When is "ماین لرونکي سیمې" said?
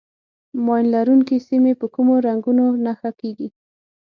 0.65-1.73